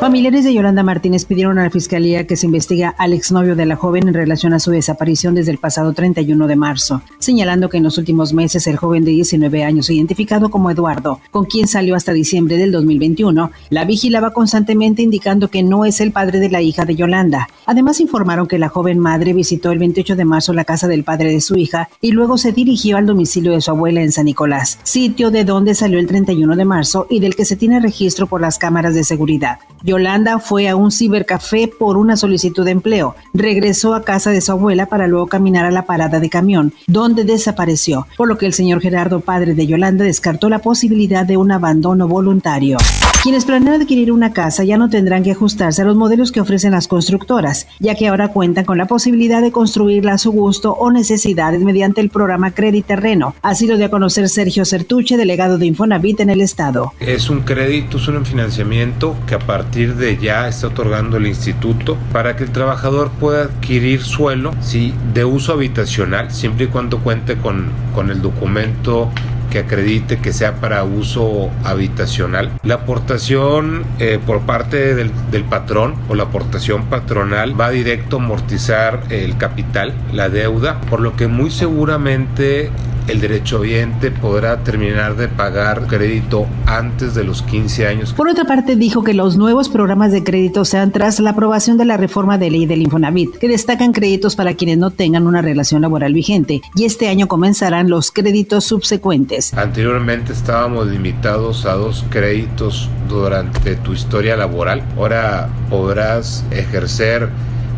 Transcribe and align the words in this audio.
Familiares 0.00 0.44
de 0.44 0.54
Yolanda 0.54 0.84
Martínez 0.84 1.24
pidieron 1.24 1.58
a 1.58 1.64
la 1.64 1.70
Fiscalía 1.70 2.24
que 2.24 2.36
se 2.36 2.46
investigue 2.46 2.84
al 2.84 3.12
exnovio 3.12 3.56
de 3.56 3.66
la 3.66 3.74
joven 3.74 4.06
en 4.06 4.14
relación 4.14 4.54
a 4.54 4.60
su 4.60 4.70
desaparición 4.70 5.34
desde 5.34 5.50
el 5.50 5.58
pasado 5.58 5.92
31 5.92 6.46
de 6.46 6.54
marzo, 6.54 7.02
señalando 7.18 7.68
que 7.68 7.78
en 7.78 7.82
los 7.82 7.98
últimos 7.98 8.32
meses 8.32 8.68
el 8.68 8.76
joven 8.76 9.04
de 9.04 9.10
19 9.10 9.64
años, 9.64 9.90
identificado 9.90 10.50
como 10.50 10.70
Eduardo, 10.70 11.18
con 11.32 11.46
quien 11.46 11.66
salió 11.66 11.96
hasta 11.96 12.12
diciembre 12.12 12.58
del 12.58 12.70
2021, 12.70 13.50
la 13.70 13.84
vigilaba 13.84 14.32
constantemente 14.32 15.02
indicando 15.02 15.48
que 15.48 15.64
no 15.64 15.84
es 15.84 16.00
el 16.00 16.12
padre 16.12 16.38
de 16.38 16.48
la 16.48 16.62
hija 16.62 16.84
de 16.84 16.94
Yolanda. 16.94 17.48
Además 17.66 17.98
informaron 17.98 18.46
que 18.46 18.60
la 18.60 18.68
joven 18.68 19.00
madre 19.00 19.32
visitó 19.32 19.72
el 19.72 19.80
28 19.80 20.14
de 20.14 20.24
marzo 20.24 20.52
la 20.52 20.64
casa 20.64 20.86
del 20.86 21.02
padre 21.02 21.32
de 21.32 21.40
su 21.40 21.56
hija 21.56 21.88
y 22.00 22.12
luego 22.12 22.38
se 22.38 22.52
dirigió 22.52 22.98
al 22.98 23.06
domicilio 23.06 23.50
de 23.50 23.60
su 23.60 23.72
abuela 23.72 24.00
en 24.00 24.12
San 24.12 24.26
Nicolás, 24.26 24.78
sitio 24.84 25.32
de 25.32 25.44
donde 25.44 25.74
salió 25.74 25.98
el 25.98 26.06
31 26.06 26.54
de 26.54 26.64
marzo 26.64 27.08
y 27.10 27.18
del 27.18 27.34
que 27.34 27.44
se 27.44 27.56
tiene 27.56 27.80
registro 27.80 28.28
por 28.28 28.40
las 28.40 28.58
cámaras 28.58 28.94
de 28.94 29.02
seguridad. 29.02 29.58
Yolanda 29.88 30.38
fue 30.38 30.68
a 30.68 30.76
un 30.76 30.92
cibercafé 30.92 31.66
por 31.66 31.96
una 31.96 32.18
solicitud 32.18 32.62
de 32.62 32.72
empleo. 32.72 33.16
Regresó 33.32 33.94
a 33.94 34.04
casa 34.04 34.30
de 34.30 34.42
su 34.42 34.52
abuela 34.52 34.84
para 34.84 35.06
luego 35.06 35.28
caminar 35.28 35.64
a 35.64 35.70
la 35.70 35.86
parada 35.86 36.20
de 36.20 36.28
camión, 36.28 36.74
donde 36.86 37.24
desapareció, 37.24 38.06
por 38.18 38.28
lo 38.28 38.36
que 38.36 38.44
el 38.44 38.52
señor 38.52 38.82
Gerardo, 38.82 39.20
padre 39.20 39.54
de 39.54 39.66
Yolanda, 39.66 40.04
descartó 40.04 40.50
la 40.50 40.58
posibilidad 40.58 41.24
de 41.24 41.38
un 41.38 41.52
abandono 41.52 42.06
voluntario. 42.06 42.76
Quienes 43.20 43.44
planean 43.44 43.82
adquirir 43.82 44.12
una 44.12 44.32
casa 44.32 44.62
ya 44.62 44.78
no 44.78 44.88
tendrán 44.88 45.24
que 45.24 45.32
ajustarse 45.32 45.82
a 45.82 45.84
los 45.84 45.96
modelos 45.96 46.30
que 46.30 46.40
ofrecen 46.40 46.70
las 46.70 46.86
constructoras, 46.86 47.66
ya 47.80 47.96
que 47.96 48.06
ahora 48.06 48.28
cuentan 48.28 48.64
con 48.64 48.78
la 48.78 48.86
posibilidad 48.86 49.42
de 49.42 49.50
construirla 49.50 50.12
a 50.12 50.18
su 50.18 50.30
gusto 50.30 50.72
o 50.74 50.92
necesidades 50.92 51.60
mediante 51.60 52.00
el 52.00 52.10
programa 52.10 52.52
Crédito 52.52 52.86
Terreno. 52.86 53.34
Así 53.42 53.66
lo 53.66 53.76
dio 53.76 53.86
a 53.86 53.90
conocer 53.90 54.28
Sergio 54.28 54.64
Certuche, 54.64 55.16
delegado 55.16 55.58
de 55.58 55.66
Infonavit 55.66 56.20
en 56.20 56.30
el 56.30 56.40
estado. 56.40 56.92
Es 57.00 57.28
un 57.28 57.40
crédito, 57.40 57.96
es 57.96 58.06
un 58.06 58.24
financiamiento 58.24 59.16
que 59.26 59.34
a 59.34 59.40
partir 59.40 59.96
de 59.96 60.16
ya 60.16 60.46
está 60.46 60.68
otorgando 60.68 61.16
el 61.16 61.26
instituto 61.26 61.98
para 62.12 62.36
que 62.36 62.44
el 62.44 62.52
trabajador 62.52 63.10
pueda 63.10 63.42
adquirir 63.42 64.00
suelo 64.00 64.52
sí, 64.60 64.94
de 65.12 65.24
uso 65.24 65.54
habitacional, 65.54 66.30
siempre 66.30 66.66
y 66.66 66.68
cuando 66.68 67.00
cuente 67.00 67.36
con, 67.36 67.72
con 67.96 68.10
el 68.10 68.22
documento 68.22 69.10
que 69.50 69.60
acredite 69.60 70.18
que 70.18 70.32
sea 70.32 70.56
para 70.56 70.84
uso 70.84 71.50
habitacional. 71.64 72.50
La 72.62 72.74
aportación 72.74 73.84
eh, 73.98 74.18
por 74.24 74.42
parte 74.42 74.94
del, 74.94 75.10
del, 75.30 75.44
patrón 75.44 75.94
o 76.08 76.14
la 76.14 76.24
aportación 76.24 76.84
patronal 76.86 77.58
va 77.58 77.70
directo 77.70 78.16
a 78.16 78.22
amortizar 78.22 79.02
el 79.10 79.36
capital, 79.36 79.94
la 80.12 80.28
deuda, 80.28 80.80
por 80.82 81.00
lo 81.00 81.16
que 81.16 81.26
muy 81.28 81.50
seguramente 81.50 82.70
el 83.08 83.20
derechohabiente 83.20 84.10
podrá 84.10 84.62
terminar 84.62 85.16
de 85.16 85.28
pagar 85.28 85.86
crédito 85.86 86.46
antes 86.66 87.14
de 87.14 87.24
los 87.24 87.42
15 87.42 87.86
años. 87.86 88.12
Por 88.12 88.28
otra 88.28 88.44
parte, 88.44 88.76
dijo 88.76 89.02
que 89.02 89.14
los 89.14 89.36
nuevos 89.36 89.68
programas 89.68 90.12
de 90.12 90.22
crédito 90.22 90.64
sean 90.64 90.92
tras 90.92 91.18
la 91.20 91.30
aprobación 91.30 91.78
de 91.78 91.86
la 91.86 91.96
reforma 91.96 92.38
de 92.38 92.50
ley 92.50 92.66
del 92.66 92.82
Infonavit, 92.82 93.36
que 93.38 93.48
destacan 93.48 93.92
créditos 93.92 94.36
para 94.36 94.54
quienes 94.54 94.78
no 94.78 94.90
tengan 94.90 95.26
una 95.26 95.42
relación 95.42 95.82
laboral 95.82 96.12
vigente, 96.12 96.60
y 96.74 96.84
este 96.84 97.08
año 97.08 97.28
comenzarán 97.28 97.88
los 97.88 98.10
créditos 98.10 98.64
subsecuentes. 98.64 99.54
Anteriormente 99.54 100.32
estábamos 100.32 100.86
limitados 100.86 101.64
a 101.64 101.74
dos 101.74 102.04
créditos 102.10 102.88
durante 103.08 103.76
tu 103.76 103.92
historia 103.92 104.36
laboral. 104.36 104.82
Ahora 104.96 105.48
podrás 105.70 106.44
ejercer 106.50 107.28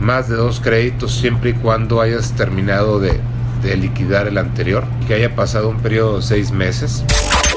más 0.00 0.28
de 0.28 0.34
dos 0.34 0.60
créditos 0.60 1.12
siempre 1.12 1.50
y 1.50 1.54
cuando 1.54 2.00
hayas 2.00 2.32
terminado 2.32 2.98
de 2.98 3.20
de 3.62 3.76
liquidar 3.76 4.26
el 4.26 4.38
anterior, 4.38 4.84
que 5.06 5.14
haya 5.14 5.34
pasado 5.34 5.68
un 5.68 5.78
periodo 5.78 6.16
de 6.16 6.22
seis 6.22 6.50
meses. 6.50 7.04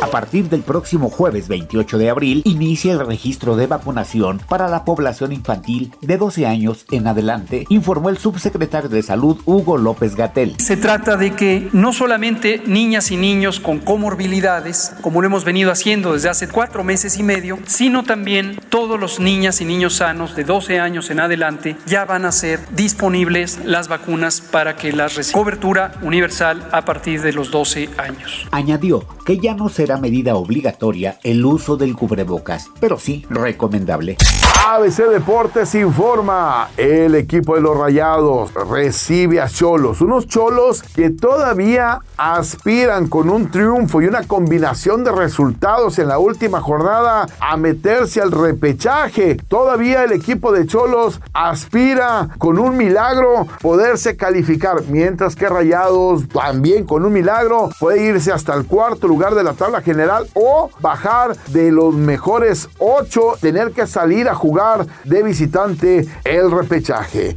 A 0.06 0.12
partir 0.12 0.50
del 0.50 0.62
próximo 0.62 1.10
jueves 1.10 1.48
28 1.48 1.98
de 1.98 2.12
abril 2.12 2.44
inicia 2.46 2.94
el 2.94 3.04
registro 3.04 3.56
de 3.56 3.66
vacunación 3.66 4.40
para 4.48 4.68
la 4.68 4.86
población 4.86 5.32
infantil 5.32 5.96
de 6.00 6.18
12 6.18 6.46
años 6.46 6.86
en 6.92 7.08
adelante, 7.08 7.66
informó 7.70 8.10
el 8.10 8.20
subsecretario 8.20 8.88
de 8.88 9.02
Salud 9.02 9.42
Hugo 9.46 9.80
López 9.80 10.16
Gatel. 10.16 10.58
Se 10.60 10.78
trata 10.78 11.18
de 11.18 11.32
que 11.32 11.70
no 11.74 11.92
solamente 11.92 12.62
niñas 12.68 13.10
y 13.10 13.18
niños 13.18 13.60
con 13.60 13.80
comorbilidades, 13.80 14.94
como 15.02 15.22
lo 15.22 15.26
hemos 15.26 15.44
venido 15.44 15.72
haciendo 15.72 16.14
desde 16.14 16.30
hace 16.30 16.50
cuatro 16.50 16.84
meses 16.84 17.18
y 17.18 17.24
medio, 17.24 17.58
sino 17.66 18.04
también 18.04 18.60
todos 18.70 19.00
los 19.00 19.20
niñas 19.20 19.60
y 19.60 19.66
niños 19.66 19.96
sanos 19.96 20.36
de 20.36 20.44
12 20.44 20.80
años 20.80 21.10
en 21.10 21.20
adelante 21.20 21.78
ya 21.88 22.06
van 22.06 22.26
a 22.26 22.32
ser 22.32 22.60
disponibles 22.76 23.58
las 23.66 23.88
vacunas 23.88 24.40
para 24.40 24.76
que 24.76 24.94
las 24.94 25.16
reciban. 25.16 25.42
Cobertura 25.42 25.94
universal 26.04 26.70
a 26.72 26.86
partir 26.86 27.24
de 27.24 27.34
los 27.34 27.50
12 27.50 27.90
años. 27.98 28.48
Añadió 28.52 29.04
que 29.26 29.40
ya 29.40 29.56
no 29.56 29.68
será 29.68 29.95
medida 29.98 30.36
obligatoria 30.36 31.20
el 31.24 31.46
uso 31.46 31.78
del 31.78 31.96
cubrebocas, 31.96 32.70
pero 32.80 33.00
sí 33.00 33.26
recomendable. 33.30 34.18
ABC 34.68 35.08
Deportes 35.12 35.76
informa, 35.76 36.70
el 36.76 37.14
equipo 37.14 37.54
de 37.54 37.62
los 37.62 37.78
Rayados 37.78 38.52
recibe 38.68 39.40
a 39.40 39.48
Cholos, 39.48 40.02
unos 40.02 40.28
Cholos 40.28 40.82
que 40.82 41.12
todavía 41.12 42.00
aspiran 42.18 43.08
con 43.08 43.30
un 43.30 43.52
triunfo 43.52 44.02
y 44.02 44.08
una 44.08 44.24
combinación 44.24 45.04
de 45.04 45.12
resultados 45.12 46.00
en 46.00 46.08
la 46.08 46.18
última 46.18 46.62
jornada 46.62 47.28
a 47.40 47.58
meterse 47.58 48.22
al 48.22 48.32
repechaje. 48.32 49.36
Todavía 49.48 50.04
el 50.04 50.14
equipo 50.14 50.52
de 50.52 50.66
Cholos 50.66 51.22
aspira 51.32 52.30
con 52.40 52.58
un 52.58 52.76
milagro 52.76 53.46
poderse 53.62 54.18
calificar, 54.18 54.82
mientras 54.90 55.36
que 55.36 55.48
Rayados 55.48 56.28
también 56.30 56.86
con 56.86 57.06
un 57.06 57.14
milagro 57.14 57.70
puede 57.80 58.02
irse 58.02 58.32
hasta 58.32 58.56
el 58.56 58.66
cuarto 58.66 59.08
lugar 59.08 59.36
de 59.36 59.44
la 59.44 59.54
tabla 59.54 59.82
general 59.82 60.28
o 60.34 60.72
bajar 60.80 61.38
de 61.50 61.72
los 61.72 61.94
mejores 61.94 62.68
ocho, 62.80 63.36
tener 63.40 63.72
que 63.72 63.86
salir 63.86 64.28
a 64.28 64.34
de 65.04 65.24
visitante 65.24 66.06
el 66.24 66.50
repechaje. 66.50 67.36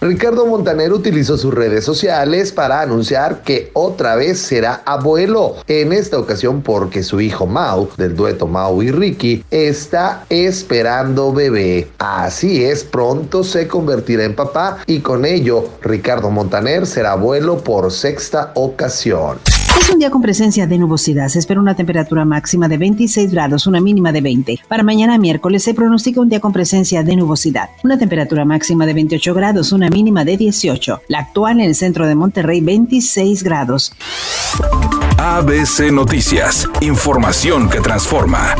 Ricardo 0.00 0.46
Montaner 0.46 0.92
utilizó 0.92 1.38
sus 1.38 1.54
redes 1.54 1.84
sociales 1.84 2.50
para 2.50 2.80
anunciar 2.80 3.42
que 3.42 3.70
otra 3.72 4.16
vez 4.16 4.40
será 4.40 4.82
abuelo, 4.84 5.56
en 5.68 5.92
esta 5.92 6.18
ocasión 6.18 6.62
porque 6.62 7.04
su 7.04 7.20
hijo 7.20 7.46
Mau, 7.46 7.88
del 7.96 8.16
dueto 8.16 8.48
Mau 8.48 8.82
y 8.82 8.90
Ricky, 8.90 9.44
está 9.50 10.24
esperando 10.28 11.32
bebé. 11.32 11.88
Así 11.98 12.64
es, 12.64 12.82
pronto 12.82 13.44
se 13.44 13.68
convertirá 13.68 14.24
en 14.24 14.34
papá 14.34 14.78
y 14.86 15.00
con 15.00 15.24
ello 15.24 15.68
Ricardo 15.82 16.30
Montaner 16.30 16.86
será 16.86 17.12
abuelo 17.12 17.58
por 17.58 17.92
sexta 17.92 18.50
ocasión. 18.54 19.38
Es 19.78 19.90
un 19.90 19.98
día 19.98 20.10
con 20.10 20.22
presencia 20.22 20.66
de 20.66 20.78
nubosidad. 20.78 21.28
Se 21.28 21.38
espera 21.38 21.60
una 21.60 21.74
temperatura 21.74 22.24
máxima 22.24 22.68
de 22.68 22.76
26 22.76 23.30
grados, 23.30 23.66
una 23.66 23.80
mínima 23.80 24.12
de 24.12 24.20
20. 24.20 24.60
Para 24.68 24.82
mañana 24.82 25.18
miércoles 25.18 25.62
se 25.62 25.74
pronostica 25.74 26.20
un 26.20 26.28
día 26.28 26.40
con 26.40 26.52
presencia 26.52 27.02
de 27.02 27.16
nubosidad. 27.16 27.70
Una 27.82 27.98
temperatura 27.98 28.44
máxima 28.44 28.86
de 28.86 28.94
28 28.94 29.34
grados, 29.34 29.72
una 29.72 29.88
mínima 29.88 30.24
de 30.24 30.36
18. 30.36 31.02
La 31.08 31.20
actual 31.20 31.60
en 31.60 31.66
el 31.66 31.74
centro 31.74 32.06
de 32.06 32.14
Monterrey, 32.14 32.60
26 32.60 33.42
grados. 33.42 33.92
ABC 35.18 35.92
Noticias. 35.92 36.68
Información 36.80 37.68
que 37.68 37.80
transforma. 37.80 38.54